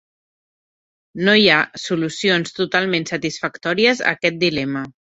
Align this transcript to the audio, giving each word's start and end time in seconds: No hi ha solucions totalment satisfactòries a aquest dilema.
No 1.27 1.35
hi 1.41 1.45
ha 1.49 1.59
solucions 1.83 2.57
totalment 2.61 3.09
satisfactòries 3.15 4.07
a 4.09 4.15
aquest 4.19 4.47
dilema. 4.49 4.89